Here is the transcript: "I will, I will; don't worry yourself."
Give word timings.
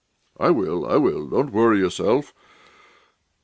"I 0.39 0.49
will, 0.49 0.87
I 0.87 0.97
will; 0.97 1.27
don't 1.29 1.51
worry 1.51 1.77
yourself." 1.77 2.33